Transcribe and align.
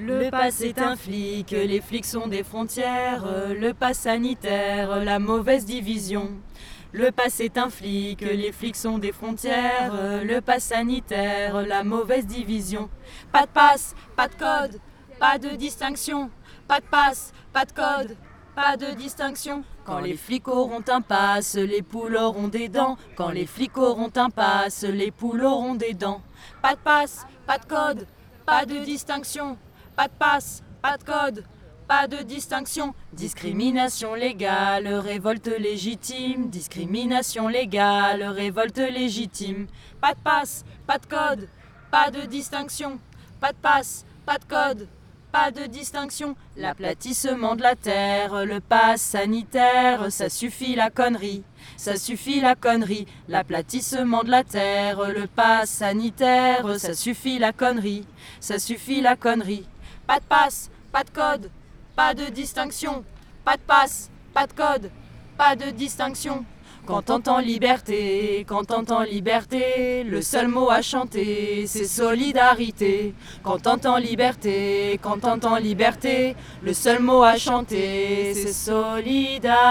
Le 0.00 0.30
pass 0.30 0.60
est 0.60 0.78
un 0.80 0.94
flic, 0.94 1.50
les 1.50 1.80
flics 1.80 2.04
sont 2.04 2.28
des 2.28 2.44
frontières, 2.44 3.24
le 3.50 3.72
pass 3.72 3.98
sanitaire, 3.98 5.04
la 5.04 5.18
mauvaise 5.18 5.64
division. 5.64 6.30
Le 6.92 7.10
pass 7.10 7.40
est 7.40 7.58
un 7.58 7.68
flic, 7.68 8.20
les 8.20 8.52
flics 8.52 8.76
sont 8.76 8.98
des 8.98 9.10
frontières, 9.10 9.92
le 10.22 10.38
pass 10.38 10.62
sanitaire, 10.64 11.62
la 11.66 11.82
mauvaise 11.82 12.26
division. 12.26 12.88
Pas 13.32 13.42
de 13.42 13.50
passe, 13.50 13.96
pas 14.14 14.28
de 14.28 14.34
code, 14.34 14.80
pas 15.18 15.36
de 15.36 15.56
distinction, 15.56 16.30
pas 16.68 16.78
de 16.78 16.86
passe, 16.86 17.32
pas 17.52 17.64
de 17.64 17.72
code, 17.72 18.16
pas 18.54 18.76
de 18.76 18.94
distinction. 18.94 19.64
Quand 19.84 19.98
les 19.98 20.16
flics 20.16 20.46
auront 20.46 20.84
un 20.86 21.00
passe, 21.00 21.56
les 21.56 21.82
poules 21.82 22.16
auront 22.16 22.46
des 22.46 22.68
dents. 22.68 22.96
Quand 23.16 23.30
les 23.30 23.46
flics 23.46 23.76
auront 23.76 24.12
un 24.14 24.30
passe, 24.30 24.84
les 24.84 25.10
poules 25.10 25.44
auront 25.44 25.74
des 25.74 25.94
dents. 25.94 26.22
Pas 26.62 26.74
de 26.74 26.80
passe, 26.80 27.26
pas 27.48 27.58
de 27.58 27.64
code, 27.64 28.06
pas 28.46 28.64
de 28.64 28.78
distinction. 28.84 29.58
Pas 29.98 30.06
de 30.06 30.12
passe, 30.12 30.62
pas 30.80 30.96
de 30.96 31.02
code, 31.02 31.44
pas 31.88 32.06
de 32.06 32.18
distinction. 32.18 32.94
Discrimination 33.12 34.14
légale, 34.14 34.86
révolte 34.86 35.48
légitime. 35.48 36.50
Discrimination 36.50 37.48
légale, 37.48 38.22
révolte 38.22 38.78
légitime. 38.78 39.66
Pas 40.00 40.14
de 40.14 40.20
passe, 40.20 40.64
pas 40.86 40.98
de 40.98 41.06
code, 41.06 41.48
pas 41.90 42.12
de 42.12 42.20
distinction. 42.26 43.00
Pas 43.40 43.50
de 43.50 43.56
passe, 43.56 44.06
pas 44.24 44.38
de 44.38 44.44
code, 44.44 44.86
pas 45.32 45.50
de 45.50 45.66
distinction. 45.66 46.36
L'aplatissement 46.56 47.56
de 47.56 47.62
la 47.62 47.74
terre, 47.74 48.46
le 48.46 48.60
pass 48.60 49.00
sanitaire, 49.00 50.12
ça 50.12 50.28
suffit 50.28 50.76
la 50.76 50.90
connerie. 50.90 51.42
Ça 51.76 51.96
suffit 51.96 52.40
la 52.40 52.54
connerie. 52.54 53.08
L'aplatissement 53.26 54.22
de 54.22 54.30
la 54.30 54.44
terre, 54.44 55.10
le 55.10 55.26
pass 55.26 55.68
sanitaire, 55.68 56.78
ça 56.78 56.94
suffit 56.94 57.40
la 57.40 57.52
connerie. 57.52 58.06
Ça 58.38 58.60
suffit 58.60 59.00
la 59.00 59.16
connerie. 59.16 59.66
Pas 60.08 60.20
de 60.20 60.24
passe, 60.24 60.70
pas 60.90 61.04
de 61.04 61.10
code, 61.10 61.50
pas 61.94 62.14
de 62.14 62.24
distinction. 62.30 63.04
Pas 63.44 63.58
de 63.58 63.60
passe, 63.60 64.10
pas 64.32 64.46
de 64.46 64.54
code, 64.54 64.90
pas 65.36 65.54
de 65.54 65.70
distinction. 65.70 66.46
Quand 66.86 67.02
t'entends 67.02 67.40
liberté, 67.40 68.46
quand 68.48 68.64
t'entends 68.64 69.02
liberté, 69.02 70.04
le 70.04 70.22
seul 70.22 70.48
mot 70.48 70.70
à 70.70 70.80
chanter, 70.80 71.66
c'est 71.66 71.84
solidarité. 71.84 73.12
Quand 73.42 73.58
t'entends 73.58 73.98
liberté, 73.98 74.98
quand 75.02 75.18
t'entends 75.20 75.58
liberté, 75.58 76.34
le 76.62 76.72
seul 76.72 77.02
mot 77.02 77.22
à 77.22 77.36
chanter, 77.36 78.32
c'est 78.32 78.54
solidarité. 78.54 79.68